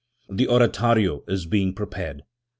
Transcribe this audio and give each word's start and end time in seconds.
The 0.31 0.47
ora 0.47 0.67
torio 0.67 1.21
is 1.29 1.45
being 1.45 1.75
prepared. 1.75 2.23